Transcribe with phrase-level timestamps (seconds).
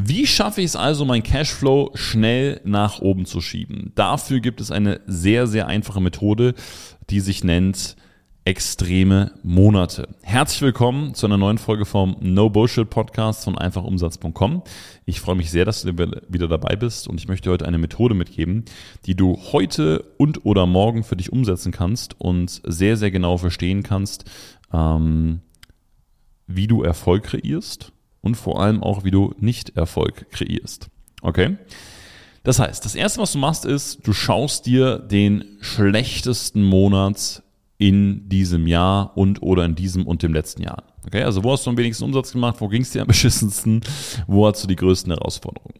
[0.00, 3.90] Wie schaffe ich es also, mein Cashflow schnell nach oben zu schieben?
[3.96, 6.54] Dafür gibt es eine sehr, sehr einfache Methode,
[7.10, 7.96] die sich nennt
[8.44, 10.06] extreme Monate.
[10.22, 14.62] Herzlich willkommen zu einer neuen Folge vom No Bullshit Podcast von einfachumsatz.com.
[15.04, 18.14] Ich freue mich sehr, dass du wieder dabei bist und ich möchte heute eine Methode
[18.14, 18.66] mitgeben,
[19.04, 23.82] die du heute und oder morgen für dich umsetzen kannst und sehr, sehr genau verstehen
[23.82, 24.30] kannst,
[24.72, 25.40] ähm,
[26.46, 30.88] wie du Erfolg kreierst und vor allem auch, wie du nicht Erfolg kreierst.
[31.22, 31.56] Okay?
[32.42, 37.42] Das heißt, das erste, was du machst, ist, du schaust dir den schlechtesten Monat
[37.78, 40.82] in diesem Jahr und oder in diesem und dem letzten Jahr.
[41.06, 43.82] Okay, also wo hast du am wenigsten Umsatz gemacht, wo ging es dir am beschissensten,
[44.26, 45.78] wo hast du die größten Herausforderungen?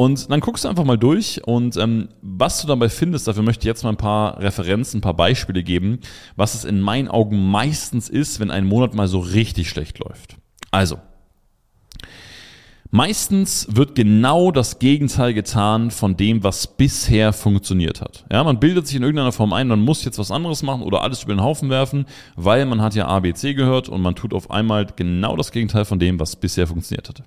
[0.00, 3.62] Und dann guckst du einfach mal durch und ähm, was du dabei findest, dafür möchte
[3.62, 5.98] ich jetzt mal ein paar Referenzen, ein paar Beispiele geben,
[6.36, 10.36] was es in meinen Augen meistens ist, wenn ein Monat mal so richtig schlecht läuft.
[10.70, 10.98] Also,
[12.90, 18.24] Meistens wird genau das Gegenteil getan von dem, was bisher funktioniert hat.
[18.32, 21.02] Ja, man bildet sich in irgendeiner Form ein, man muss jetzt was anderes machen oder
[21.02, 24.50] alles über den Haufen werfen, weil man hat ja ABC gehört und man tut auf
[24.50, 27.24] einmal genau das Gegenteil von dem, was bisher funktioniert hatte.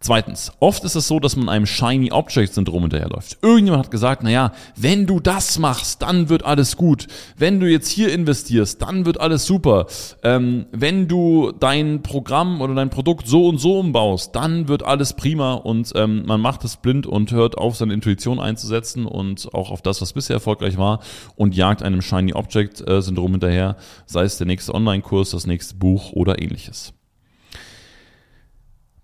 [0.00, 3.38] Zweitens, oft ist es so, dass man einem Shiny Object Syndrom hinterherläuft.
[3.42, 7.08] Irgendjemand hat gesagt, naja, wenn du das machst, dann wird alles gut.
[7.36, 9.86] Wenn du jetzt hier investierst, dann wird alles super.
[10.22, 15.14] Ähm, wenn du dein Programm oder dein Produkt so und so umbaust, dann wird alles
[15.14, 19.70] prima und ähm, man macht es blind und hört auf, seine Intuition einzusetzen und auch
[19.70, 21.00] auf das, was bisher erfolgreich war
[21.34, 25.74] und jagt einem Shiny Object äh, Syndrom hinterher, sei es der nächste Online-Kurs, das nächste
[25.74, 26.92] Buch oder ähnliches.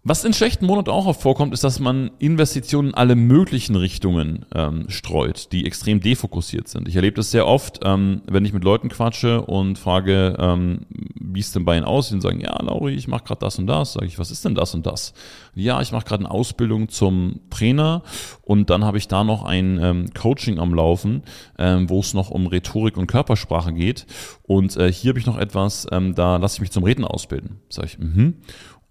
[0.06, 4.44] Was in schlechten Monaten auch oft vorkommt, ist, dass man Investitionen in alle möglichen Richtungen
[4.55, 6.88] ähm, streut, die extrem defokussiert sind.
[6.88, 11.41] Ich erlebe das sehr oft, ähm, wenn ich mit Leuten quatsche und frage, ähm, wie
[11.41, 13.94] es denn bei ihnen aussieht, und sagen, ja, Lauri, ich mache gerade das und das.
[13.94, 15.14] Sage ich, was ist denn das und das?
[15.55, 18.02] Ja, ich mache gerade eine Ausbildung zum Trainer
[18.42, 21.22] und dann habe ich da noch ein ähm, Coaching am Laufen,
[21.58, 24.05] ähm, wo es noch um Rhetorik und Körpersprache geht.
[24.42, 27.61] Und äh, hier habe ich noch etwas, ähm, da lasse ich mich zum Redner ausbilden.
[27.70, 28.34] Sage ich, mhm.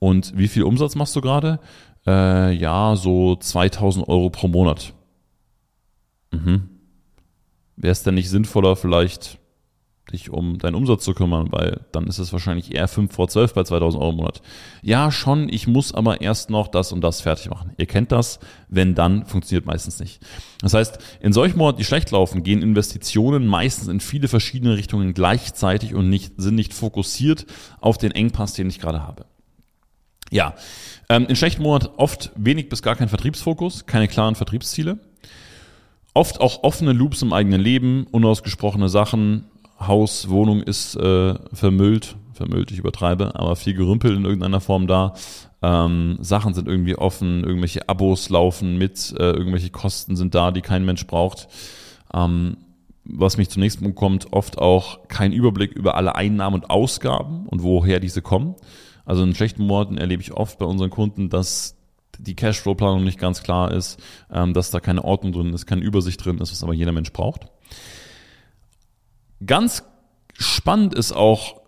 [0.04, 1.62] Und wie viel Umsatz machst du gerade?
[2.06, 4.94] Äh, ja, so 2000 Euro pro Monat.
[6.34, 6.68] Mhm.
[7.78, 9.40] Wäre es denn nicht sinnvoller, vielleicht
[10.12, 13.54] dich um deinen Umsatz zu kümmern, weil dann ist es wahrscheinlich eher 5 vor 12
[13.54, 14.42] bei 2000 Euro im Monat.
[14.82, 17.72] Ja, schon, ich muss aber erst noch das und das fertig machen.
[17.78, 20.20] Ihr kennt das, wenn dann, funktioniert meistens nicht.
[20.60, 25.14] Das heißt, in solchen Monaten, die schlecht laufen, gehen Investitionen meistens in viele verschiedene Richtungen
[25.14, 27.46] gleichzeitig und nicht, sind nicht fokussiert
[27.80, 29.28] auf den Engpass, den ich gerade habe.
[30.34, 30.56] Ja,
[31.10, 34.98] ähm, in schlechten Monaten oft wenig bis gar kein Vertriebsfokus, keine klaren Vertriebsziele.
[36.16, 39.46] Oft auch offene Loops im eigenen Leben, unausgesprochene Sachen.
[39.80, 45.14] Haus, Wohnung ist äh, vermüllt, vermüllt, ich übertreibe, aber viel Gerümpel in irgendeiner Form da.
[45.62, 50.62] Ähm, Sachen sind irgendwie offen, irgendwelche Abos laufen mit, äh, irgendwelche Kosten sind da, die
[50.62, 51.48] kein Mensch braucht.
[52.12, 52.58] Ähm,
[53.06, 58.00] was mich zunächst bekommt, oft auch kein Überblick über alle Einnahmen und Ausgaben und woher
[58.00, 58.56] diese kommen.
[59.06, 61.76] Also in schlechten Monaten erlebe ich oft bei unseren Kunden, dass
[62.20, 64.00] die Cashflow-Planung nicht ganz klar ist,
[64.32, 67.12] ähm, dass da keine Ordnung drin ist, keine Übersicht drin ist, was aber jeder Mensch
[67.12, 67.48] braucht.
[69.46, 69.84] Ganz
[70.38, 71.62] spannend ist auch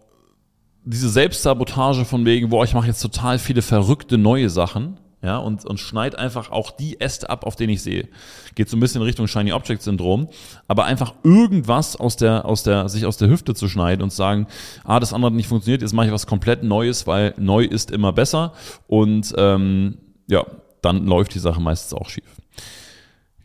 [0.84, 5.66] diese Selbstsabotage von wegen, boah, ich mache jetzt total viele verrückte neue Sachen ja, und,
[5.66, 8.08] und schneid einfach auch die Äste ab, auf denen ich sehe.
[8.54, 10.30] Geht so ein bisschen in Richtung Shiny Object Syndrom,
[10.68, 14.48] aber einfach irgendwas aus der, aus der, sich aus der Hüfte zu schneiden und sagen,
[14.84, 17.92] ah, das andere hat nicht funktioniert, jetzt mache ich was komplett Neues, weil neu ist
[17.92, 18.54] immer besser
[18.88, 19.98] und ähm,
[20.28, 20.46] ja,
[20.82, 22.24] dann läuft die Sache meistens auch schief.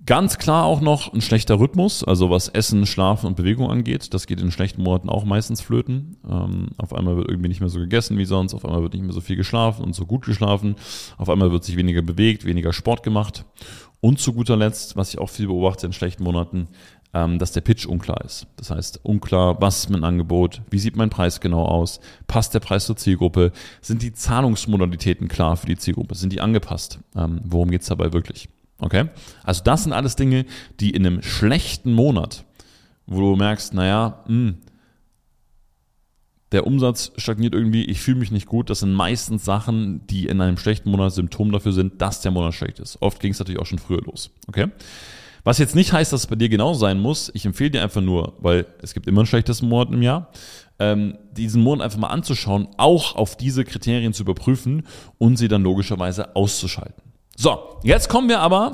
[0.06, 4.15] Ganz klar auch noch ein schlechter Rhythmus, also was Essen, Schlafen und Bewegung angeht.
[4.15, 6.16] Das geht in schlechten Monaten auch meistens flöten.
[6.28, 9.03] Ähm, auf einmal wird irgendwie nicht mehr so gegessen wie sonst, auf einmal wird nicht
[9.03, 10.77] mehr so viel geschlafen und so gut geschlafen.
[11.19, 13.44] Auf einmal wird sich weniger bewegt, weniger Sport gemacht.
[14.00, 16.69] Und zu guter Letzt, was ich auch viel beobachte in schlechten Monaten,
[17.12, 18.47] ähm, dass der Pitch unklar ist.
[18.56, 22.61] Das heißt, unklar, was ist mein Angebot, wie sieht mein Preis genau aus, passt der
[22.61, 27.70] Preis zur Zielgruppe, sind die Zahlungsmodalitäten klar für die Zielgruppe, sind die angepasst, ähm, worum
[27.70, 28.49] geht's dabei wirklich?
[28.81, 29.09] Okay?
[29.44, 30.47] Also das sind alles Dinge,
[30.81, 32.44] die in einem schlechten Monat,
[33.06, 34.59] wo du merkst, naja, mh, hm,
[36.53, 38.71] der Umsatz stagniert irgendwie, ich fühle mich nicht gut.
[38.71, 42.55] Das sind meistens Sachen, die in einem schlechten Monat Symptom dafür sind, dass der Monat
[42.55, 43.00] schlecht ist.
[43.00, 44.31] Oft ging es natürlich auch schon früher los.
[44.49, 44.67] Okay?
[45.44, 47.31] Was jetzt nicht heißt, dass es bei dir genau sein muss.
[47.35, 50.31] Ich empfehle dir einfach nur, weil es gibt immer einen schlechtesten Monat im Jahr,
[50.79, 54.87] ähm, diesen Monat einfach mal anzuschauen, auch auf diese Kriterien zu überprüfen
[55.19, 57.09] und sie dann logischerweise auszuschalten.
[57.42, 58.72] So, jetzt kommen wir aber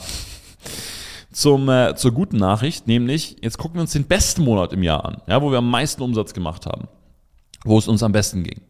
[1.33, 5.05] zum, äh, zur guten Nachricht, nämlich jetzt gucken wir uns den besten Monat im Jahr
[5.05, 6.89] an, ja, wo wir am meisten Umsatz gemacht haben,
[7.65, 8.63] wo es uns am besten ging.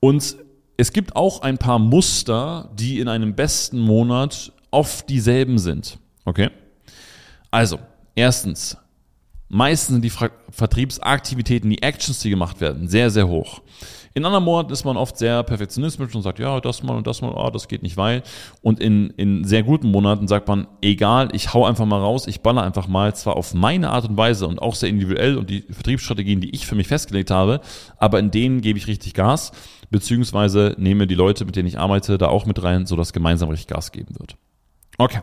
[0.00, 0.34] Und
[0.78, 5.98] es gibt auch ein paar Muster, die in einem besten Monat oft dieselben sind.
[6.24, 6.48] Okay?
[7.50, 7.80] Also,
[8.14, 8.78] erstens,
[9.48, 10.12] meistens sind die
[10.50, 13.62] Vertriebsaktivitäten, die Actions, die gemacht werden, sehr, sehr hoch.
[14.14, 17.20] In anderen Monaten ist man oft sehr perfektionistisch und sagt, ja, das mal und das
[17.20, 18.24] mal, oh, das geht nicht, weil.
[18.62, 22.40] Und in, in sehr guten Monaten sagt man, egal, ich hau einfach mal raus, ich
[22.40, 25.62] baller einfach mal, zwar auf meine Art und Weise und auch sehr individuell und die
[25.70, 27.60] Vertriebsstrategien, die ich für mich festgelegt habe,
[27.96, 29.52] aber in denen gebe ich richtig Gas,
[29.90, 33.68] beziehungsweise nehme die Leute, mit denen ich arbeite, da auch mit rein, sodass gemeinsam richtig
[33.68, 34.36] Gas geben wird.
[34.96, 35.20] Okay.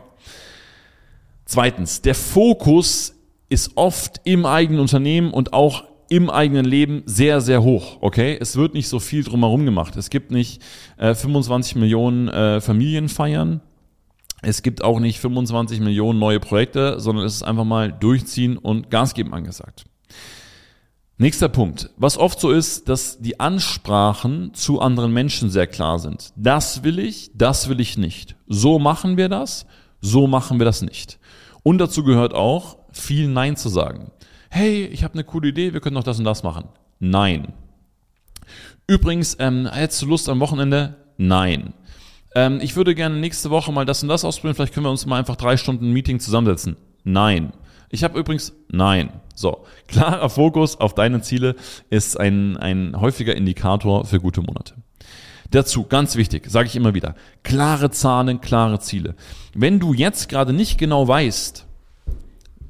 [1.44, 3.15] Zweitens, der Fokus
[3.48, 7.98] ist oft im eigenen Unternehmen und auch im eigenen Leben sehr, sehr hoch.
[8.00, 9.96] Okay, es wird nicht so viel drumherum gemacht.
[9.96, 10.62] Es gibt nicht
[10.98, 13.60] äh, 25 Millionen äh, Familienfeiern.
[14.42, 18.90] Es gibt auch nicht 25 Millionen neue Projekte, sondern es ist einfach mal durchziehen und
[18.90, 19.84] Gas geben angesagt.
[21.18, 21.90] Nächster Punkt.
[21.96, 26.32] Was oft so ist, dass die Ansprachen zu anderen Menschen sehr klar sind.
[26.36, 28.36] Das will ich, das will ich nicht.
[28.46, 29.66] So machen wir das,
[30.02, 31.18] so machen wir das nicht.
[31.62, 34.10] Und dazu gehört auch, viel Nein zu sagen
[34.56, 36.64] hey, ich habe eine coole Idee, wir können doch das und das machen.
[36.98, 37.52] Nein.
[38.86, 40.96] Übrigens, ähm, hättest du Lust am Wochenende?
[41.18, 41.74] Nein.
[42.34, 45.06] Ähm, ich würde gerne nächste Woche mal das und das ausprobieren, vielleicht können wir uns
[45.06, 46.76] mal einfach drei Stunden ein Meeting zusammensetzen.
[47.04, 47.52] Nein.
[47.90, 49.10] Ich habe übrigens Nein.
[49.34, 51.56] So, klarer Fokus auf deine Ziele
[51.90, 54.74] ist ein, ein häufiger Indikator für gute Monate.
[55.50, 57.14] Dazu, ganz wichtig, sage ich immer wieder,
[57.44, 59.14] klare Zahlen, klare Ziele.
[59.54, 61.65] Wenn du jetzt gerade nicht genau weißt,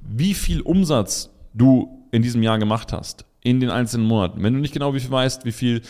[0.09, 4.43] wie viel Umsatz du in diesem Jahr gemacht hast, in den einzelnen Monaten.
[4.43, 5.83] Wenn du nicht genau wie viel weißt, wie viel,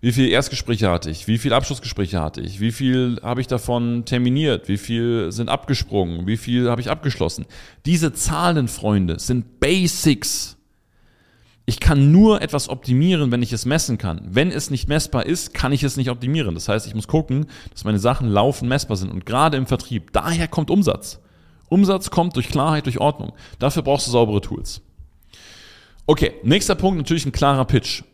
[0.00, 4.04] wie viel Erstgespräche hatte ich, wie viel Abschlussgespräche hatte ich, wie viel habe ich davon
[4.04, 7.46] terminiert, wie viel sind abgesprungen, wie viel habe ich abgeschlossen.
[7.84, 10.56] Diese Zahlen, Freunde, sind Basics.
[11.68, 14.20] Ich kann nur etwas optimieren, wenn ich es messen kann.
[14.28, 16.54] Wenn es nicht messbar ist, kann ich es nicht optimieren.
[16.54, 19.10] Das heißt, ich muss gucken, dass meine Sachen laufen, messbar sind.
[19.10, 21.20] Und gerade im Vertrieb, daher kommt Umsatz.
[21.68, 23.32] Umsatz kommt durch Klarheit, durch Ordnung.
[23.58, 24.82] Dafür brauchst du saubere Tools.
[26.06, 28.04] Okay, nächster Punkt, natürlich ein klarer Pitch.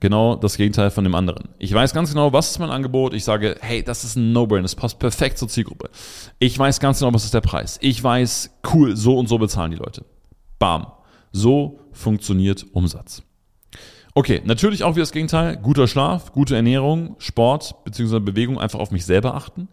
[0.00, 1.48] Genau das Gegenteil von dem anderen.
[1.58, 3.14] Ich weiß ganz genau, was ist mein Angebot.
[3.14, 5.90] Ich sage, hey, das ist ein No-Brain, das passt perfekt zur Zielgruppe.
[6.38, 7.78] Ich weiß ganz genau, was ist der Preis.
[7.80, 10.04] Ich weiß, cool, so und so bezahlen die Leute.
[10.58, 10.86] Bam.
[11.32, 13.22] So funktioniert Umsatz.
[14.14, 15.56] Okay, natürlich auch wie das Gegenteil.
[15.56, 18.20] Guter Schlaf, gute Ernährung, Sport bzw.
[18.20, 19.68] Bewegung, einfach auf mich selber achten.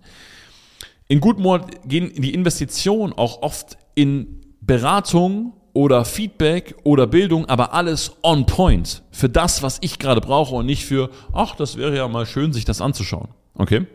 [1.08, 7.74] In guten Monaten gehen die Investitionen auch oft in Beratung oder Feedback oder Bildung, aber
[7.74, 11.96] alles on point für das, was ich gerade brauche und nicht für, ach, das wäre
[11.96, 13.28] ja mal schön, sich das anzuschauen.
[13.54, 13.86] Okay?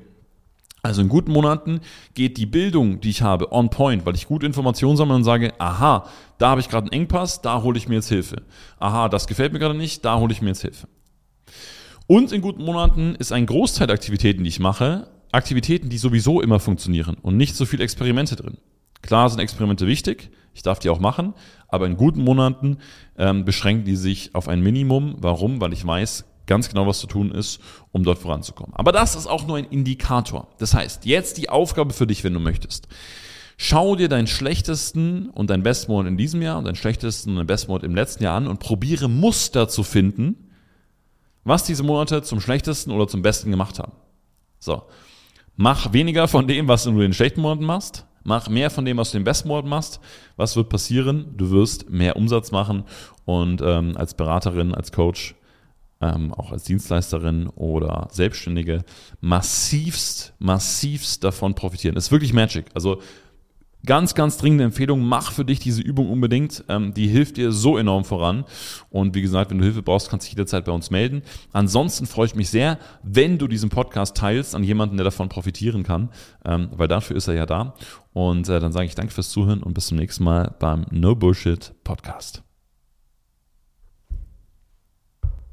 [0.82, 1.80] Also in guten Monaten
[2.14, 5.52] geht die Bildung, die ich habe, on point, weil ich gute Informationen sammle und sage,
[5.58, 6.06] aha,
[6.38, 8.42] da habe ich gerade einen Engpass, da hole ich mir jetzt Hilfe.
[8.78, 10.86] Aha, das gefällt mir gerade nicht, da hole ich mir jetzt Hilfe.
[12.06, 16.40] Und in guten Monaten ist ein Großteil der Aktivitäten, die ich mache, Aktivitäten, die sowieso
[16.40, 18.58] immer funktionieren und nicht so viel Experimente drin.
[19.02, 21.34] Klar sind Experimente wichtig, ich darf die auch machen,
[21.68, 22.78] aber in guten Monaten
[23.16, 25.16] ähm, beschränken die sich auf ein Minimum.
[25.18, 25.60] Warum?
[25.60, 27.60] Weil ich weiß ganz genau, was zu tun ist,
[27.92, 28.74] um dort voranzukommen.
[28.74, 30.48] Aber das ist auch nur ein Indikator.
[30.58, 32.88] Das heißt, jetzt die Aufgabe für dich, wenn du möchtest.
[33.56, 37.36] Schau dir deinen schlechtesten und deinen besten Monat in diesem Jahr und deinen schlechtesten und
[37.36, 40.50] deinen besten Monat im letzten Jahr an und probiere Muster zu finden,
[41.44, 43.92] was diese Monate zum schlechtesten oder zum besten gemacht haben.
[44.58, 44.82] So.
[45.62, 48.06] Mach weniger von dem, was du in den schlechten Monaten machst.
[48.24, 50.00] Mach mehr von dem, was du im Best Mode machst.
[50.36, 51.34] Was wird passieren?
[51.36, 52.84] Du wirst mehr Umsatz machen
[53.26, 55.34] und ähm, als Beraterin, als Coach,
[56.00, 58.86] ähm, auch als Dienstleisterin oder Selbstständige
[59.20, 61.94] massivst, massivst davon profitieren.
[61.94, 62.64] Das ist wirklich Magic.
[62.72, 63.02] Also
[63.86, 66.64] Ganz, ganz dringende Empfehlung, mach für dich diese Übung unbedingt.
[66.68, 68.44] Ähm, die hilft dir so enorm voran.
[68.90, 71.22] Und wie gesagt, wenn du Hilfe brauchst, kannst du dich jederzeit bei uns melden.
[71.52, 75.82] Ansonsten freue ich mich sehr, wenn du diesen Podcast teilst an jemanden, der davon profitieren
[75.82, 76.10] kann,
[76.44, 77.74] ähm, weil dafür ist er ja da.
[78.12, 81.14] Und äh, dann sage ich danke fürs Zuhören und bis zum nächsten Mal beim No
[81.14, 82.49] Bullshit Podcast.